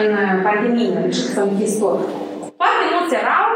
în 0.00 0.10
pandemie 0.46 1.00
și 1.16 1.22
că 1.24 1.30
s-a 1.34 1.44
închis 1.48 1.72
tot. 1.82 1.98
Foarte 2.60 2.84
mulți 2.92 3.14
erau 3.22 3.46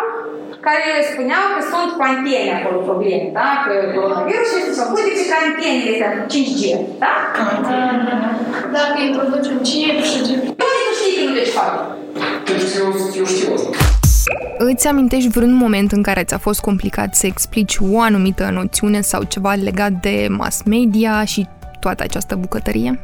care 0.67 0.87
spuneau 1.13 1.45
că 1.55 1.61
sunt 1.73 1.91
cu 1.97 2.03
antene 2.11 2.53
acolo 2.55 2.79
probleme, 2.89 3.27
da? 3.39 3.49
Că 3.65 3.73
coronavirus 3.95 4.51
este 4.59 4.73
să 4.79 4.85
pui 4.91 5.05
de 5.19 5.37
antenele 5.43 5.91
astea 5.95 6.11
5G, 6.33 6.63
da? 7.05 7.15
Dacă 8.79 8.97
introducem 9.09 9.57
chip 9.69 9.99
și... 10.09 10.19
Unde 10.65 10.79
tu 10.87 10.93
știi 10.99 11.15
că 11.17 11.23
nu 11.27 11.33
deci 11.39 11.55
fac? 12.69 13.17
eu 13.17 13.25
știu 13.25 13.49
Îți 14.59 14.87
amintești 14.87 15.29
vreun 15.29 15.55
moment 15.55 15.93
în 15.93 16.03
care 16.03 16.25
ți-a 16.25 16.39
fost 16.39 16.61
complicat 16.61 17.15
să 17.15 17.27
explici 17.27 17.77
o 17.81 18.01
anumită 18.01 18.51
noțiune 18.53 19.01
sau 19.01 19.23
ceva 19.23 19.55
legat 19.55 19.93
de 19.93 20.27
mass 20.31 20.63
media 20.63 21.25
și 21.25 21.47
toată 21.81 22.03
această 22.03 22.35
bucătărie? 22.35 23.01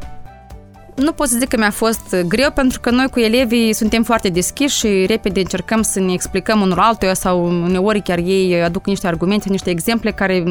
Nu 0.95 1.13
pot 1.13 1.29
să 1.29 1.37
zic 1.39 1.49
că 1.49 1.57
mi-a 1.57 1.71
fost 1.71 2.17
greu, 2.27 2.51
pentru 2.51 2.81
că 2.81 2.91
noi 2.91 3.09
cu 3.09 3.21
elevii 3.21 3.73
suntem 3.73 4.03
foarte 4.03 4.29
deschiși 4.29 4.79
și 4.79 5.05
repede 5.07 5.41
încercăm 5.41 5.83
să 5.83 6.01
ne 6.01 6.13
explicăm 6.13 6.61
unul 6.61 6.79
altuia 6.79 7.15
sau 7.15 7.45
uneori 7.45 8.03
chiar 8.03 8.19
ei 8.19 8.63
aduc 8.63 8.87
niște 8.87 9.07
argumente, 9.07 9.49
niște 9.49 9.71
exemple 9.71 10.11
care 10.11 10.45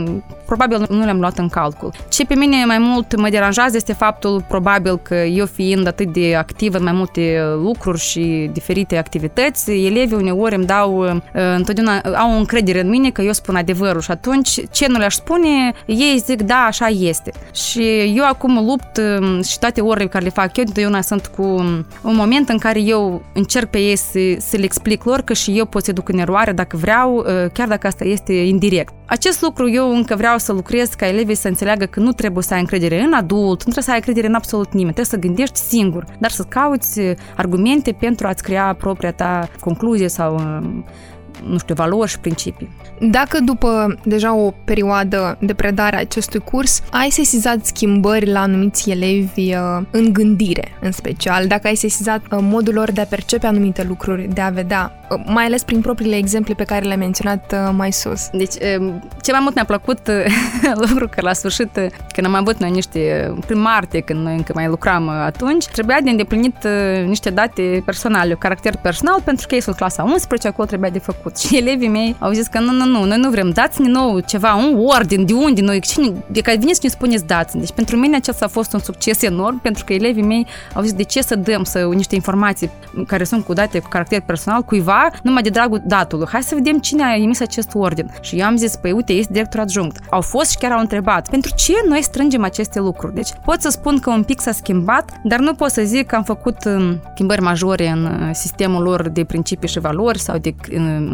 probabil 0.45 0.85
nu 0.89 1.03
le-am 1.03 1.19
luat 1.19 1.37
în 1.37 1.49
calcul. 1.49 1.93
Ce 2.09 2.25
pe 2.25 2.35
mine 2.35 2.65
mai 2.65 2.77
mult 2.77 3.15
mă 3.15 3.29
deranjează 3.29 3.75
este 3.75 3.93
faptul 3.93 4.45
probabil 4.47 4.97
că 4.97 5.15
eu 5.15 5.45
fiind 5.45 5.87
atât 5.87 6.13
de 6.13 6.35
activ 6.35 6.73
în 6.73 6.83
mai 6.83 6.93
multe 6.93 7.41
lucruri 7.61 7.99
și 7.99 8.49
diferite 8.53 8.97
activități, 8.97 9.71
elevii 9.71 10.17
uneori 10.17 10.55
îmi 10.55 10.65
dau 10.65 11.21
întotdeauna 11.55 11.99
au 11.99 12.31
o 12.33 12.37
încredere 12.37 12.81
în 12.81 12.89
mine 12.89 13.09
că 13.09 13.21
eu 13.21 13.31
spun 13.31 13.55
adevărul 13.55 14.01
și 14.01 14.11
atunci 14.11 14.49
ce 14.71 14.87
nu 14.87 14.97
le-aș 14.97 15.13
spune, 15.13 15.73
ei 15.85 16.21
zic 16.25 16.41
da, 16.41 16.65
așa 16.67 16.87
este. 16.87 17.31
Și 17.53 18.13
eu 18.15 18.25
acum 18.25 18.65
lupt 18.65 19.01
și 19.47 19.59
toate 19.59 19.81
orele 19.81 20.07
care 20.07 20.23
le 20.23 20.29
fac 20.33 20.57
eu, 20.57 20.63
întotdeauna 20.63 21.01
sunt 21.01 21.25
cu 21.25 21.43
un 22.01 22.15
moment 22.15 22.49
în 22.49 22.57
care 22.57 22.81
eu 22.81 23.21
încerc 23.33 23.69
pe 23.69 23.77
ei 23.77 23.95
să, 23.95 24.19
să 24.37 24.57
le 24.57 24.63
explic 24.63 25.03
lor 25.03 25.21
că 25.21 25.33
și 25.33 25.57
eu 25.57 25.65
pot 25.65 25.83
să 25.83 25.91
duc 25.91 26.09
în 26.09 26.17
eroare 26.17 26.51
dacă 26.51 26.77
vreau, 26.77 27.15
uh, 27.15 27.23
chiar 27.53 27.67
dacă 27.67 27.87
asta 27.87 28.03
este 28.05 28.33
indirect. 28.33 28.93
Acest 29.05 29.41
lucru 29.41 29.69
eu 29.69 29.95
încă 29.95 30.15
vreau 30.15 30.37
să 30.37 30.53
lucrez 30.53 30.89
ca 30.89 31.07
elevii 31.07 31.35
să 31.35 31.47
înțeleagă 31.47 31.85
că 31.85 31.99
nu 31.99 32.11
trebuie 32.11 32.43
să 32.43 32.53
ai 32.53 32.59
încredere 32.59 33.01
în 33.01 33.13
adult, 33.13 33.47
nu 33.47 33.71
trebuie 33.71 33.83
să 33.83 33.89
ai 33.89 33.95
încredere 33.95 34.27
în 34.27 34.33
absolut 34.33 34.73
nimeni, 34.73 34.93
trebuie 34.93 35.19
să 35.19 35.27
gândești 35.27 35.59
singur, 35.59 36.05
dar 36.19 36.29
să 36.29 36.43
cauți 36.43 37.01
argumente 37.35 37.91
pentru 37.91 38.27
a-ți 38.27 38.43
crea 38.43 38.75
propria 38.79 39.11
ta 39.11 39.49
concluzie 39.59 40.07
sau 40.07 40.41
nu 41.47 41.57
știu, 41.57 41.75
valori 41.75 42.09
și 42.09 42.19
principii. 42.19 42.69
Dacă 42.99 43.39
după 43.39 43.95
deja 44.03 44.35
o 44.35 44.53
perioadă 44.63 45.37
de 45.41 45.53
predare 45.53 45.95
a 45.95 45.99
acestui 45.99 46.39
curs 46.39 46.81
ai 46.91 47.09
sesizat 47.09 47.65
schimbări 47.65 48.31
la 48.31 48.41
anumiți 48.41 48.89
elevi 48.89 49.55
uh, 49.55 49.85
în 49.91 50.13
gândire, 50.13 50.77
în 50.81 50.91
special, 50.91 51.47
dacă 51.47 51.67
ai 51.67 51.75
sesizat 51.75 52.21
uh, 52.31 52.39
modul 52.41 52.73
lor 52.73 52.91
de 52.91 53.01
a 53.01 53.05
percepe 53.05 53.47
anumite 53.47 53.83
lucruri, 53.83 54.27
de 54.33 54.41
a 54.41 54.49
vedea, 54.49 54.91
uh, 55.09 55.21
mai 55.25 55.45
ales 55.45 55.63
prin 55.63 55.81
propriile 55.81 56.15
exemple 56.15 56.53
pe 56.53 56.63
care 56.63 56.85
le-ai 56.85 56.97
menționat 56.97 57.73
mai 57.75 57.91
sus. 57.91 58.29
Deci, 58.31 58.53
ce 59.21 59.31
mai 59.31 59.39
mult 59.41 59.55
mi-a 59.55 59.65
plăcut 59.65 59.99
lucru 60.87 61.07
că 61.07 61.21
la 61.21 61.33
sfârșit, 61.33 61.69
când 62.11 62.27
am 62.27 62.33
avut 62.33 62.57
noi 62.57 62.71
niște, 62.71 63.33
prin 63.45 63.59
martie, 63.59 63.99
când 63.99 64.19
noi 64.23 64.35
încă 64.35 64.51
mai 64.55 64.67
lucram 64.67 65.09
atunci, 65.09 65.65
trebuia 65.65 65.97
de 66.03 66.09
îndeplinit 66.09 66.67
niște 67.05 67.29
date 67.29 67.81
personale, 67.85 68.33
caracter 68.33 68.75
personal, 68.81 69.21
pentru 69.23 69.47
că 69.47 69.55
ei 69.55 69.61
sunt 69.61 69.75
clasa 69.75 70.03
11, 70.03 70.47
acolo 70.47 70.67
trebuia 70.67 70.89
de 70.89 70.99
făcut 70.99 71.32
făcut. 71.33 71.37
Și 71.43 71.57
elevii 71.57 71.87
mei 71.87 72.15
au 72.19 72.31
zis 72.31 72.47
că 72.47 72.59
nu, 72.59 72.71
nu, 72.71 72.85
nu, 72.85 73.05
noi 73.05 73.17
nu 73.17 73.29
vrem, 73.29 73.49
dați-ne 73.49 73.87
nou 73.87 74.19
ceva, 74.19 74.55
un 74.55 74.85
ordin, 74.85 75.25
de 75.25 75.33
unde 75.33 75.61
noi, 75.61 75.79
cine, 75.79 76.13
de 76.27 76.41
care 76.41 76.57
vine 76.57 76.73
să 76.73 76.79
ne 76.83 76.89
spuneți 76.89 77.25
dați 77.25 77.57
Deci 77.57 77.71
pentru 77.71 77.95
mine 77.95 78.15
acesta 78.15 78.45
a 78.45 78.47
fost 78.47 78.73
un 78.73 78.79
succes 78.79 79.21
enorm, 79.21 79.61
pentru 79.61 79.83
că 79.83 79.93
elevii 79.93 80.23
mei 80.23 80.47
au 80.73 80.81
zis 80.81 80.93
de 80.93 81.03
ce 81.03 81.21
să 81.21 81.35
dăm 81.35 81.63
să 81.63 81.89
niște 81.93 82.15
informații 82.15 82.69
care 83.07 83.23
sunt 83.23 83.45
cu 83.45 83.53
date 83.53 83.79
cu 83.79 83.87
caracter 83.89 84.21
personal 84.21 84.61
cuiva 84.61 85.09
numai 85.23 85.41
de 85.41 85.49
dragul 85.49 85.81
datului. 85.85 86.27
Hai 86.31 86.43
să 86.43 86.55
vedem 86.55 86.79
cine 86.79 87.03
a 87.03 87.15
emis 87.15 87.39
acest 87.39 87.69
ordin. 87.73 88.11
Și 88.21 88.39
eu 88.39 88.45
am 88.45 88.55
zis, 88.55 88.75
păi 88.75 88.91
uite, 88.91 89.13
este 89.13 89.33
director 89.33 89.59
adjunct. 89.59 89.97
Au 90.09 90.21
fost 90.21 90.49
și 90.49 90.57
chiar 90.57 90.71
au 90.71 90.79
întrebat, 90.79 91.29
pentru 91.29 91.51
ce 91.55 91.73
noi 91.87 92.01
strângem 92.01 92.43
aceste 92.43 92.79
lucruri? 92.79 93.13
Deci 93.13 93.29
pot 93.45 93.61
să 93.61 93.69
spun 93.69 93.99
că 93.99 94.09
un 94.09 94.23
pic 94.23 94.39
s-a 94.39 94.51
schimbat, 94.51 95.11
dar 95.23 95.39
nu 95.39 95.53
pot 95.53 95.69
să 95.69 95.81
zic 95.81 96.07
că 96.07 96.15
am 96.15 96.23
făcut 96.23 96.65
um, 96.65 97.01
schimbări 97.13 97.41
majore 97.41 97.87
în 97.87 98.05
uh, 98.05 98.29
sistemul 98.31 98.83
lor 98.83 99.09
de 99.09 99.23
principii 99.23 99.69
și 99.69 99.79
valori 99.79 100.19
sau 100.19 100.37
de 100.37 100.55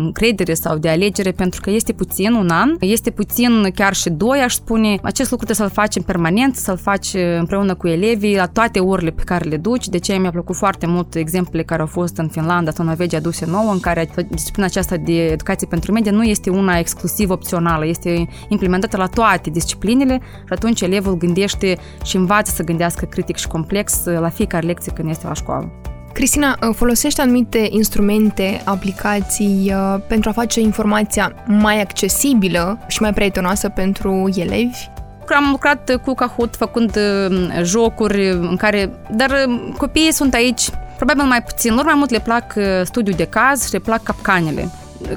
încredere 0.10 0.54
sau 0.54 0.78
de 0.78 0.90
alegere, 0.90 1.32
pentru 1.32 1.62
că 1.62 1.70
este 1.70 1.94
puțin 1.94 2.34
un 2.34 2.50
an, 2.50 2.76
este 2.80 3.10
puțin 3.10 3.72
chiar 3.76 3.94
și 3.94 4.10
doi, 4.10 4.40
aș 4.40 4.54
spune. 4.54 5.00
Acest 5.02 5.32
lucru 5.32 5.46
trebuie 5.46 5.68
să-l 5.68 5.84
facem 5.84 6.04
permanent, 6.04 6.56
să-l 6.56 6.78
faci 6.78 7.10
împreună 7.40 7.76
cu 7.76 7.88
elevii 7.88 8.36
la 8.36 8.46
toate 8.48 8.80
orele 8.80 9.10
pe 9.10 9.24
care 9.24 9.50
le 9.50 9.58
duci. 9.58 9.88
De 9.88 9.98
ce 9.98 10.14
mi-a 10.14 10.32
plăcut 10.32 10.56
foarte 10.56 10.86
mult 10.88 11.16
exemplele 11.16 11.64
care 11.64 11.82
au 11.82 11.88
fost 11.88 12.18
în 12.18 12.28
Finlanda 12.28 12.72
sau 12.72 12.86
Norvegia 12.86 13.18
aduse 13.18 13.46
nouă, 13.46 13.72
în 13.72 13.80
care 13.80 14.10
disciplina 14.30 14.68
aceasta 14.68 14.98
de 14.98 15.26
educație 15.26 15.68
pentru 15.68 15.92
media 15.92 16.12
nu 16.12 16.24
este 16.24 16.50
una 16.50 16.78
exclusiv 16.78 17.30
opțională, 17.30 17.86
este 17.86 18.28
implementată 18.48 18.98
la 18.98 19.08
toate 19.08 19.50
disciplinele 19.50 20.20
și 20.22 20.54
atunci 20.54 20.82
elevul 20.82 21.18
gândește 21.18 21.78
și 22.04 22.16
învață 22.16 22.52
să 22.56 22.64
gândească 22.64 23.06
critic 23.06 23.36
și 23.36 23.48
complex 23.48 24.04
la 24.06 24.30
fiecare 24.30 24.66
lecție 24.66 24.92
când 24.92 25.10
este 25.10 25.28
la 25.28 25.34
școală. 25.34 25.72
Cristina, 26.14 26.58
uh, 26.62 26.76
folosește 26.76 27.22
anumite 27.22 27.68
instrumente, 27.70 28.62
aplicații 28.66 29.74
uh, 29.74 30.02
pentru 30.08 30.30
a 30.30 30.34
face 30.34 30.60
informația 30.60 31.34
mai 31.46 31.82
accesibilă 31.82 32.80
și 32.88 33.02
mai 33.02 33.14
prietenoasă 33.14 33.70
pentru 33.70 34.30
elevi? 34.36 34.88
Am 35.36 35.48
lucrat 35.52 36.00
cu 36.06 36.14
Kahoot 36.14 36.56
făcând 36.56 36.96
uh, 36.96 37.62
jocuri 37.64 38.30
în 38.30 38.56
care... 38.56 38.90
Dar 39.12 39.32
copiii 39.78 40.14
sunt 40.14 40.34
aici 40.34 40.70
probabil 40.96 41.24
mai 41.24 41.44
puțin. 41.44 41.74
Lor 41.74 41.86
mai 41.86 41.94
mult 41.96 42.10
le 42.10 42.20
plac 42.20 42.54
studiul 42.84 43.16
de 43.16 43.26
caz 43.26 43.66
și 43.66 43.74
le 43.74 43.80
plac 43.80 44.04
capcanele 44.04 44.70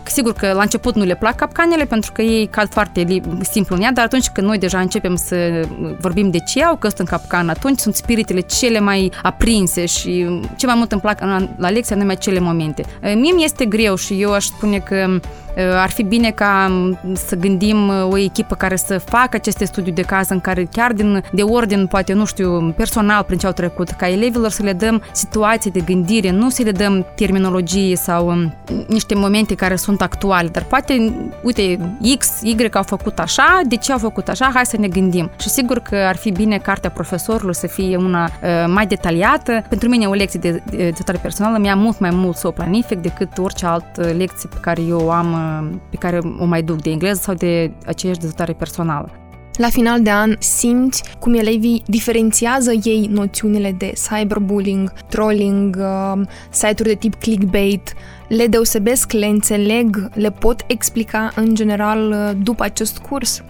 sigur 0.05 0.33
că 0.33 0.53
la 0.53 0.63
început 0.63 0.95
nu 0.95 1.05
le 1.05 1.15
plac 1.15 1.37
capcanele 1.37 1.85
pentru 1.85 2.13
că 2.13 2.23
ei 2.23 2.47
cad 2.47 2.69
foarte 2.69 3.21
simplu 3.41 3.77
în 3.77 3.83
ea, 3.83 3.93
dar 3.93 4.05
atunci 4.05 4.29
când 4.29 4.47
noi 4.47 4.59
deja 4.59 4.79
începem 4.79 5.17
să 5.17 5.67
vorbim 6.01 6.31
de 6.31 6.39
ce 6.39 6.65
au 6.65 6.77
căsut 6.77 6.99
în 6.99 7.05
capcan, 7.05 7.49
atunci 7.49 7.79
sunt 7.79 7.95
spiritele 7.95 8.41
cele 8.41 8.81
mai 8.81 9.13
aprinse 9.23 9.87
și 9.87 10.41
ce 10.57 10.67
mai 10.67 10.75
mult 10.77 10.93
îmi 10.93 11.01
plac 11.01 11.21
la 11.57 11.71
lecție 11.71 11.97
numai 11.97 12.17
cele 12.17 12.39
momente. 12.39 12.85
Mie 13.01 13.33
mi 13.33 13.45
este 13.45 13.65
greu 13.65 13.95
și 13.95 14.21
eu 14.21 14.33
aș 14.33 14.45
spune 14.45 14.79
că 14.79 15.21
ar 15.57 15.91
fi 15.91 16.03
bine 16.03 16.31
ca 16.31 16.73
să 17.15 17.37
gândim 17.37 17.89
o 17.89 18.17
echipă 18.17 18.55
care 18.55 18.77
să 18.77 18.99
facă 18.99 19.31
aceste 19.33 19.65
studii 19.65 19.93
de 19.93 20.03
caz 20.03 20.29
în 20.29 20.41
care 20.41 20.69
chiar 20.73 20.93
din, 20.93 21.25
de 21.33 21.43
ordin, 21.43 21.87
poate, 21.87 22.13
nu 22.13 22.25
știu, 22.25 22.75
personal 22.77 23.23
prin 23.23 23.39
ce 23.39 23.47
au 23.47 23.53
trecut, 23.53 23.89
ca 23.91 24.09
elevilor 24.09 24.51
să 24.51 24.63
le 24.63 24.73
dăm 24.73 25.03
situații 25.13 25.71
de 25.71 25.81
gândire, 25.81 26.31
nu 26.31 26.49
să 26.49 26.63
le 26.63 26.71
dăm 26.71 27.07
terminologie 27.15 27.97
sau 27.97 28.53
niște 28.89 29.15
momente 29.15 29.55
care 29.55 29.72
sunt 29.77 30.03
actuale, 30.03 30.49
dar 30.49 30.65
poate, 30.65 31.13
uite, 31.43 31.79
X, 32.19 32.41
Y 32.43 32.57
au 32.73 32.83
făcut 32.83 33.19
așa, 33.19 33.61
de 33.69 33.77
ce 33.77 33.93
au 33.93 33.99
făcut 33.99 34.29
așa, 34.29 34.51
hai 34.55 34.67
să 34.67 34.77
ne 34.77 34.89
gândim. 34.89 35.31
Și 35.41 35.49
sigur 35.49 35.79
că 35.79 35.97
ar 35.97 36.17
fi 36.17 36.31
bine 36.31 36.59
cartea 36.59 36.91
profesorului 36.91 37.55
să 37.55 37.67
fie 37.67 37.97
una 37.97 38.31
mai 38.67 38.87
detaliată. 38.87 39.65
Pentru 39.69 39.89
mine 39.89 40.07
o 40.07 40.13
lecție 40.13 40.41
de 40.41 40.63
dezvoltare 40.71 41.19
personală 41.23 41.59
mi-a 41.59 41.75
mult 41.75 41.99
mai 41.99 42.11
mult 42.11 42.37
să 42.37 42.47
o 42.47 42.51
planific 42.51 42.99
decât 42.99 43.39
orice 43.39 43.67
altă 43.67 44.03
lecție 44.03 44.49
pe 44.49 44.59
care 44.61 44.83
eu 44.83 45.01
o 45.01 45.11
am 45.11 45.81
pe 45.91 45.97
care 45.97 46.19
o 46.39 46.45
mai 46.45 46.63
duc 46.63 46.83
de 46.83 46.91
engleză 46.91 47.21
sau 47.23 47.35
de 47.35 47.73
aceeași 47.87 48.19
dezvoltare 48.19 48.53
personală. 48.53 49.09
La 49.57 49.69
final 49.69 50.03
de 50.03 50.11
an 50.11 50.37
simți 50.39 51.05
cum 51.19 51.35
elevii 51.35 51.83
diferențiază 51.87 52.73
ei 52.83 53.09
noțiunile 53.11 53.73
de 53.73 53.93
cyberbullying, 54.09 54.93
trolling, 55.09 55.77
uh, 55.79 56.21
site-uri 56.51 56.89
de 56.89 56.95
tip 56.95 57.15
clickbait, 57.15 57.95
le 58.29 58.47
deosebesc, 58.47 59.13
le 59.13 59.27
înțeleg, 59.27 60.09
le 60.15 60.31
pot 60.31 60.65
explica 60.67 61.33
în 61.35 61.55
general 61.55 62.11
uh, 62.11 62.31
după 62.43 62.63
acest 62.63 62.99
curs? 62.99 63.43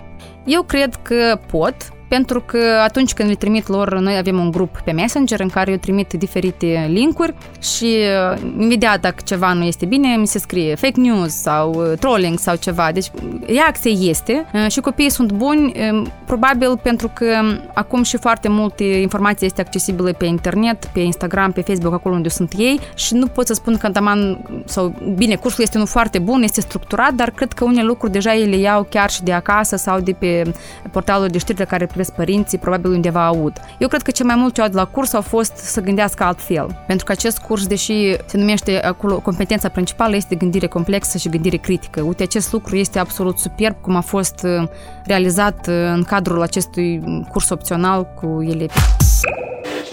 Eu 0.45 0.63
cred 0.63 0.95
că 1.03 1.41
pot, 1.51 1.93
pentru 2.12 2.40
că 2.40 2.59
atunci 2.83 3.12
când 3.12 3.28
le 3.28 3.35
trimit 3.35 3.69
lor, 3.69 3.99
noi 3.99 4.16
avem 4.16 4.38
un 4.38 4.50
grup 4.50 4.81
pe 4.85 4.90
Messenger 4.90 5.40
în 5.40 5.49
care 5.49 5.71
eu 5.71 5.76
trimit 5.76 6.12
diferite 6.12 6.87
linkuri 6.88 7.35
și 7.61 7.97
uh, 8.33 8.40
imediat 8.59 9.00
dacă 9.00 9.16
ceva 9.25 9.52
nu 9.52 9.64
este 9.64 9.87
bine, 9.87 10.16
mi 10.16 10.26
se 10.26 10.38
scrie 10.38 10.75
fake 10.75 11.00
news 11.00 11.33
sau 11.33 11.73
uh, 11.75 11.99
trolling 11.99 12.38
sau 12.38 12.57
ceva. 12.57 12.92
Deci 12.92 13.11
reacția 13.47 13.90
este 13.90 14.47
uh, 14.54 14.71
și 14.71 14.81
copiii 14.81 15.11
sunt 15.11 15.33
buni, 15.33 15.73
um, 15.90 16.12
probabil 16.26 16.78
pentru 16.83 17.11
că 17.14 17.40
acum 17.75 18.02
și 18.02 18.16
foarte 18.16 18.49
multe 18.49 18.85
informații 18.85 19.47
este 19.47 19.61
accesibilă 19.61 20.12
pe 20.12 20.25
internet, 20.25 20.85
pe 20.85 21.00
Instagram, 21.00 21.52
pe 21.52 21.61
Facebook, 21.61 21.92
acolo 21.92 22.14
unde 22.14 22.28
sunt 22.28 22.52
ei 22.57 22.81
și 22.95 23.14
nu 23.14 23.26
pot 23.26 23.47
să 23.47 23.54
spun 23.54 23.76
că 23.76 23.87
Andaman, 23.87 24.38
sau 24.64 24.95
bine, 25.16 25.35
cursul 25.35 25.62
este 25.62 25.76
unul 25.76 25.88
foarte 25.88 26.19
bun, 26.19 26.42
este 26.42 26.61
structurat, 26.61 27.12
dar 27.12 27.31
cred 27.31 27.52
că 27.52 27.64
unele 27.64 27.87
lucruri 27.87 28.12
deja 28.12 28.35
ei 28.35 28.47
le 28.47 28.57
iau 28.57 28.87
chiar 28.90 29.11
și 29.11 29.23
de 29.23 29.33
acasă 29.33 29.76
sau 29.76 30.00
de 30.00 30.12
pe 30.12 30.42
portalul 30.90 31.28
de 31.28 31.38
știri 31.38 31.57
de 31.57 31.64
care 31.64 31.87
privesc 32.03 32.13
părinții, 32.13 32.59
probabil 32.59 32.91
undeva 32.91 33.27
aud. 33.27 33.53
Eu 33.79 33.89
cred 33.89 34.03
că 34.03 34.11
cel 34.11 34.27
mai 34.27 34.37
mult 34.37 34.55
ce 34.55 34.61
au 34.61 34.69
de 34.69 34.77
la 34.77 34.85
curs 34.85 35.13
au 35.13 35.21
fost 35.21 35.57
să 35.57 35.81
gândească 35.81 36.23
altfel. 36.25 36.67
Pentru 36.87 37.05
că 37.05 37.13
acest 37.13 37.39
curs, 37.39 37.67
deși 37.67 38.17
se 38.27 38.37
numește 38.39 38.81
acolo, 38.85 39.21
competența 39.21 39.69
principală 39.69 40.17
este 40.17 40.35
gândire 40.35 40.67
complexă 40.67 41.19
și 41.19 41.29
gândire 41.29 41.57
critică. 41.57 42.01
Uite, 42.01 42.23
acest 42.23 42.53
lucru 42.53 42.77
este 42.77 42.99
absolut 42.99 43.39
superb, 43.39 43.77
cum 43.81 43.97
a 43.97 44.01
fost 44.01 44.39
uh, 44.45 44.69
realizat 45.05 45.59
uh, 45.69 45.75
în 45.97 46.03
cadrul 46.03 46.43
acestui 46.43 46.89
curs 47.31 47.49
opțional 47.51 48.01
cu 48.19 48.27
elevi. 48.53 48.79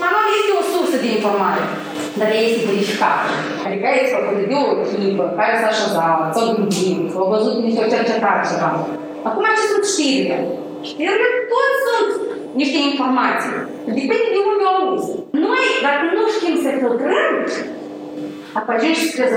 Manual 0.03 0.29
este 0.39 0.53
o 0.61 0.63
sursă 0.73 0.97
de 1.03 1.09
informare, 1.17 1.61
dar 2.19 2.27
ea 2.35 2.43
este 2.49 2.61
verificată. 2.69 3.29
Adică 3.65 3.85
este 4.01 4.15
făcută 4.17 4.41
de 4.51 4.55
o 4.61 4.65
echipă 4.85 5.23
care 5.39 5.53
s-a 5.61 5.69
așezat, 5.73 6.19
s-a 6.35 6.43
gândit, 6.55 6.99
s-a 7.13 7.23
văzut 7.33 7.55
niște 7.67 7.83
cercetare 7.93 8.41
ceva. 8.49 8.69
Acum 9.27 9.43
acestea 9.47 9.73
sunt 9.73 9.85
știrile. 9.93 10.37
Sunt 11.85 12.11
niște 12.55 12.77
informații. 12.89 13.55
Depinde 13.85 14.29
de 14.35 14.41
unde 14.51 14.63
o 14.67 14.71
auzi. 14.75 15.11
Noi, 15.31 15.65
dacă 15.81 16.03
nu 16.15 16.23
știm 16.35 16.55
să 16.63 16.69
filtrăm, 16.79 17.33
apoi 18.53 18.75
ajungi 18.75 18.99
să 18.99 19.21
crezi 19.21 19.35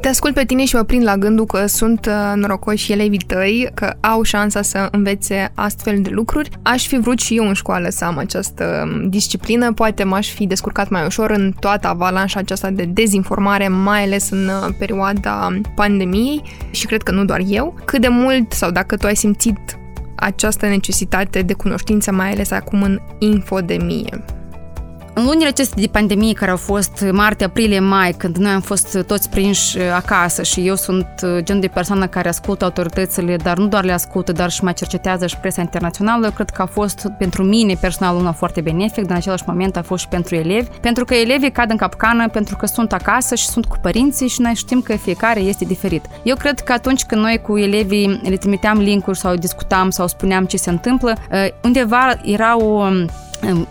te 0.00 0.08
ascult 0.08 0.34
pe 0.34 0.44
tine 0.44 0.64
și 0.64 0.74
mă 0.74 0.82
prind 0.82 1.02
la 1.04 1.16
gândul 1.16 1.46
că 1.46 1.66
sunt 1.66 2.06
uh, 2.06 2.32
norocoși 2.34 2.92
elevii 2.92 3.18
tăi, 3.26 3.68
că 3.74 3.92
au 4.00 4.22
șansa 4.22 4.62
să 4.62 4.88
învețe 4.90 5.50
astfel 5.54 6.02
de 6.02 6.10
lucruri. 6.10 6.50
Aș 6.62 6.86
fi 6.86 6.98
vrut 6.98 7.18
și 7.18 7.36
eu 7.36 7.46
în 7.46 7.52
școală 7.52 7.88
să 7.88 8.04
am 8.04 8.18
această 8.18 8.88
um, 8.92 9.08
disciplină, 9.08 9.72
poate 9.72 10.04
m-aș 10.04 10.28
fi 10.28 10.46
descurcat 10.46 10.88
mai 10.88 11.06
ușor 11.06 11.30
în 11.30 11.52
toată 11.60 11.88
avalanșa 11.88 12.38
aceasta 12.38 12.70
de 12.70 12.84
dezinformare, 12.84 13.68
mai 13.68 14.02
ales 14.02 14.30
în 14.30 14.46
uh, 14.46 14.74
perioada 14.78 15.60
pandemiei 15.74 16.42
și 16.70 16.86
cred 16.86 17.02
că 17.02 17.12
nu 17.12 17.24
doar 17.24 17.40
eu. 17.48 17.74
Cât 17.84 18.00
de 18.00 18.08
mult 18.08 18.52
sau 18.52 18.70
dacă 18.70 18.96
tu 18.96 19.06
ai 19.06 19.16
simțit 19.16 19.58
această 20.16 20.66
necesitate 20.66 21.42
de 21.42 21.52
cunoștință, 21.52 22.12
mai 22.12 22.30
ales 22.30 22.50
acum 22.50 22.82
în 22.82 23.00
infodemie? 23.18 24.24
În 25.18 25.24
lunile 25.24 25.48
acestea 25.48 25.76
de 25.80 25.86
pandemie 25.86 26.32
care 26.32 26.50
au 26.50 26.56
fost 26.56 27.04
martie, 27.12 27.46
aprilie, 27.46 27.80
mai, 27.80 28.12
când 28.12 28.36
noi 28.36 28.52
am 28.52 28.60
fost 28.60 28.98
toți 29.06 29.30
prinși 29.30 29.78
acasă 29.80 30.42
și 30.42 30.66
eu 30.66 30.74
sunt 30.74 31.06
gen 31.38 31.60
de 31.60 31.66
persoană 31.66 32.06
care 32.06 32.28
ascultă 32.28 32.64
autoritățile, 32.64 33.36
dar 33.36 33.56
nu 33.56 33.66
doar 33.66 33.84
le 33.84 33.92
ascultă, 33.92 34.32
dar 34.32 34.50
și 34.50 34.64
mai 34.64 34.72
cercetează 34.72 35.26
și 35.26 35.36
presa 35.36 35.60
internațională, 35.60 36.24
eu 36.24 36.30
cred 36.30 36.50
că 36.50 36.62
a 36.62 36.66
fost 36.66 37.06
pentru 37.18 37.42
mine 37.42 37.74
personal 37.80 38.16
una 38.16 38.32
foarte 38.32 38.60
benefic, 38.60 39.02
dar 39.02 39.10
în 39.10 39.16
același 39.16 39.42
moment 39.46 39.76
a 39.76 39.82
fost 39.82 40.02
și 40.02 40.08
pentru 40.08 40.34
elevi, 40.34 40.68
pentru 40.80 41.04
că 41.04 41.14
elevii 41.14 41.52
cad 41.52 41.70
în 41.70 41.76
capcană 41.76 42.28
pentru 42.28 42.56
că 42.56 42.66
sunt 42.66 42.92
acasă 42.92 43.34
și 43.34 43.46
sunt 43.46 43.64
cu 43.64 43.76
părinții 43.82 44.28
și 44.28 44.40
noi 44.40 44.54
știm 44.54 44.80
că 44.80 44.96
fiecare 44.96 45.40
este 45.40 45.64
diferit. 45.64 46.04
Eu 46.22 46.36
cred 46.36 46.60
că 46.60 46.72
atunci 46.72 47.04
când 47.04 47.20
noi 47.20 47.40
cu 47.42 47.58
elevii 47.58 48.20
le 48.22 48.36
trimiteam 48.36 48.78
linkuri 48.78 49.18
sau 49.18 49.34
discutam 49.34 49.90
sau 49.90 50.06
spuneam 50.06 50.44
ce 50.44 50.56
se 50.56 50.70
întâmplă, 50.70 51.16
undeva 51.62 52.20
era 52.24 52.62
o 52.62 52.88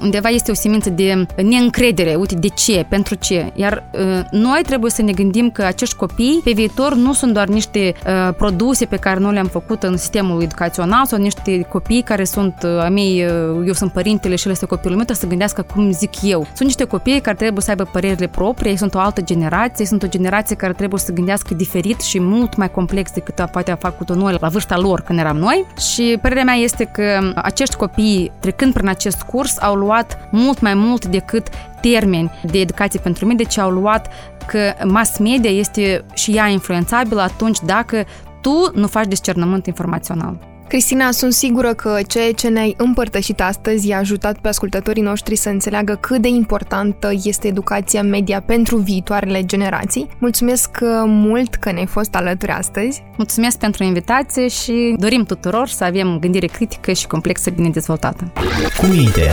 undeva 0.01 0.29
este 0.29 0.51
o 0.51 0.53
semință 0.53 0.89
de 0.89 1.25
neîncredere. 1.43 2.15
Uite, 2.15 2.35
de 2.35 2.47
ce? 2.47 2.85
Pentru 2.89 3.15
ce? 3.15 3.51
Iar 3.55 3.83
uh, 3.91 3.99
noi 4.31 4.61
trebuie 4.63 4.91
să 4.91 5.01
ne 5.01 5.11
gândim 5.11 5.49
că 5.49 5.63
acești 5.63 5.95
copii 5.95 6.41
pe 6.43 6.51
viitor 6.51 6.95
nu 6.95 7.13
sunt 7.13 7.33
doar 7.33 7.47
niște 7.47 7.93
uh, 8.07 8.33
produse 8.33 8.85
pe 8.85 8.95
care 8.97 9.19
noi 9.19 9.33
le-am 9.33 9.47
făcut 9.47 9.83
în 9.83 9.97
sistemul 9.97 10.41
educațional 10.41 11.05
sau 11.05 11.19
niște 11.19 11.61
copii 11.61 12.01
care 12.01 12.23
sunt 12.23 12.55
uh, 12.63 12.83
a 12.83 12.89
mei, 12.89 13.25
eu 13.65 13.73
sunt 13.73 13.91
părintele 13.91 14.35
și 14.35 14.45
el 14.45 14.51
este 14.51 14.65
copilul 14.65 14.95
meu, 14.95 15.05
să 15.15 15.27
gândească 15.27 15.61
cum 15.61 15.91
zic 15.91 16.11
eu. 16.21 16.45
Sunt 16.53 16.59
niște 16.59 16.83
copii 16.83 17.21
care 17.21 17.35
trebuie 17.35 17.61
să 17.61 17.69
aibă 17.69 17.83
părerile 17.83 18.27
proprii, 18.27 18.69
ei 18.69 18.77
sunt 18.77 18.93
o 18.93 18.99
altă 18.99 19.21
generație, 19.21 19.85
sunt 19.85 20.03
o 20.03 20.07
generație 20.07 20.55
care 20.55 20.73
trebuie 20.73 20.99
să 20.99 21.11
gândească 21.11 21.53
diferit 21.53 22.01
și 22.01 22.19
mult 22.21 22.55
mai 22.55 22.71
complex 22.71 23.11
decât 23.11 23.45
poate 23.51 23.71
a 23.71 23.75
făcut-o 23.75 24.15
noi 24.15 24.37
la 24.39 24.47
vârsta 24.47 24.77
lor 24.77 25.01
când 25.01 25.19
eram 25.19 25.37
noi. 25.37 25.65
Și 25.93 26.17
părerea 26.21 26.43
mea 26.43 26.55
este 26.55 26.83
că 26.83 27.31
acești 27.35 27.75
copii, 27.75 28.31
trecând 28.39 28.73
prin 28.73 28.87
acest 28.87 29.21
curs, 29.21 29.56
au 29.61 29.75
luat 29.75 30.17
mult 30.31 30.59
mai 30.61 30.73
mult 30.73 31.05
decât 31.05 31.47
termeni 31.81 32.31
de 32.43 32.59
educație 32.59 32.99
pentru 33.03 33.25
mine, 33.25 33.43
deci 33.43 33.57
au 33.57 33.69
luat 33.69 34.07
că 34.47 34.73
mass 34.85 35.17
media 35.17 35.49
este 35.49 36.05
și 36.13 36.31
ea 36.31 36.47
influențabilă 36.47 37.21
atunci 37.21 37.57
dacă 37.65 38.05
tu 38.41 38.71
nu 38.73 38.87
faci 38.87 39.07
discernământ 39.07 39.65
informațional. 39.65 40.56
Cristina, 40.67 41.11
sunt 41.11 41.33
sigură 41.33 41.73
că 41.73 41.99
ceea 42.07 42.31
ce 42.31 42.47
ne-ai 42.47 42.73
împărtășit 42.77 43.41
astăzi 43.41 43.87
i-a 43.87 43.97
ajutat 43.97 44.37
pe 44.37 44.47
ascultătorii 44.47 45.01
noștri 45.01 45.35
să 45.35 45.49
înțeleagă 45.49 45.97
cât 46.01 46.21
de 46.21 46.27
importantă 46.27 47.11
este 47.23 47.47
educația 47.47 48.03
media 48.03 48.41
pentru 48.41 48.77
viitoarele 48.77 49.45
generații. 49.45 50.07
Mulțumesc 50.19 50.69
uh, 50.81 50.89
mult 51.05 51.55
că 51.55 51.71
ne-ai 51.71 51.85
fost 51.85 52.15
alături 52.15 52.51
astăzi. 52.51 53.03
Mulțumesc 53.17 53.57
pentru 53.57 53.83
invitație 53.83 54.47
și 54.47 54.95
dorim 54.99 55.23
tuturor 55.23 55.67
să 55.67 55.83
avem 55.83 56.17
gândire 56.19 56.47
critică 56.47 56.91
și 56.91 57.07
complexă 57.07 57.49
bine 57.49 57.69
dezvoltată. 57.69 58.31
Cu 58.77 58.85
minte, 58.85 59.31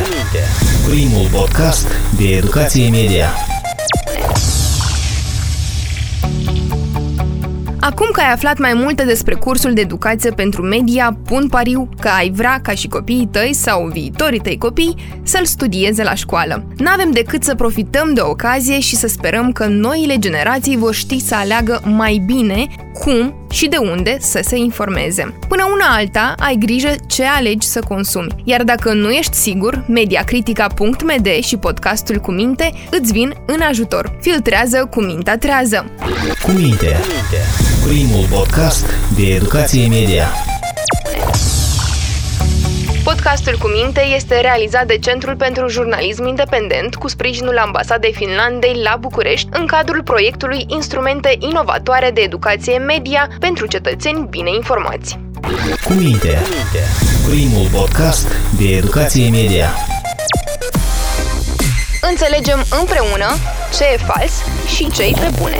primul 0.88 1.28
podcast 1.32 1.86
de 2.16 2.28
educație 2.28 2.90
media. 2.90 3.28
Acum 7.84 8.08
că 8.12 8.20
ai 8.20 8.32
aflat 8.32 8.58
mai 8.58 8.72
multe 8.74 9.04
despre 9.04 9.34
cursul 9.34 9.72
de 9.72 9.80
educație 9.80 10.30
pentru 10.30 10.62
media, 10.62 11.16
pun 11.24 11.48
pariu 11.48 11.88
că 12.00 12.08
ai 12.08 12.30
vrea 12.30 12.60
ca 12.62 12.72
și 12.72 12.88
copiii 12.88 13.28
tăi 13.32 13.54
sau 13.54 13.86
viitorii 13.86 14.38
tăi 14.40 14.58
copii 14.58 14.94
să-l 15.22 15.44
studieze 15.44 16.02
la 16.02 16.14
școală. 16.14 16.66
N-avem 16.76 17.10
decât 17.10 17.44
să 17.44 17.54
profităm 17.54 18.14
de 18.14 18.20
ocazie 18.20 18.80
și 18.80 18.96
să 18.96 19.06
sperăm 19.06 19.52
că 19.52 19.66
noile 19.66 20.18
generații 20.18 20.76
vor 20.76 20.94
ști 20.94 21.20
să 21.20 21.34
aleagă 21.34 21.80
mai 21.84 22.22
bine 22.26 22.66
cum 22.94 23.34
și 23.50 23.68
de 23.68 23.76
unde 23.76 24.16
să 24.20 24.40
se 24.42 24.56
informeze. 24.56 25.34
Până 25.48 25.64
una 25.72 25.96
alta, 25.96 26.34
ai 26.38 26.56
grijă 26.58 26.94
ce 27.06 27.24
alegi 27.24 27.66
să 27.66 27.80
consumi. 27.88 28.34
Iar 28.44 28.62
dacă 28.62 28.92
nu 28.92 29.10
ești 29.10 29.34
sigur, 29.34 29.84
mediacritica.md 29.88 31.26
și 31.42 31.56
podcastul 31.56 32.18
cu 32.18 32.30
minte 32.30 32.72
îți 32.90 33.12
vin 33.12 33.34
în 33.46 33.60
ajutor. 33.60 34.16
Filtrează 34.20 34.88
cu 34.90 35.00
mintea 35.00 35.38
trează. 35.38 35.90
Cu 36.42 36.50
minte, 36.50 36.96
primul 37.86 38.26
podcast 38.30 38.86
de 39.16 39.22
educație 39.22 39.88
media. 39.88 40.53
Podcastul 43.24 43.58
cu 43.58 43.68
minte 43.68 44.00
este 44.00 44.40
realizat 44.40 44.86
de 44.86 44.98
Centrul 44.98 45.36
pentru 45.36 45.68
Jurnalism 45.68 46.26
Independent 46.26 46.94
cu 46.94 47.08
sprijinul 47.08 47.58
Ambasadei 47.58 48.12
Finlandei 48.12 48.80
la 48.82 48.96
București 49.00 49.48
în 49.50 49.66
cadrul 49.66 50.02
proiectului 50.02 50.64
Instrumente 50.68 51.36
inovatoare 51.38 52.10
de 52.10 52.20
educație 52.20 52.78
media 52.78 53.28
pentru 53.38 53.66
cetățeni 53.66 54.26
bine 54.30 54.54
informați. 54.54 55.18
Cu 55.84 55.92
minte, 55.92 56.38
primul 57.28 57.68
podcast 57.72 58.28
de 58.58 58.64
educație 58.64 59.30
media. 59.30 59.68
Înțelegem 62.00 62.64
împreună 62.80 63.26
ce 63.76 63.84
e 63.84 63.96
fals 63.96 64.32
și 64.76 64.90
ce 64.90 65.02
e 65.02 65.12
pe 65.20 65.30
bune. 65.38 65.58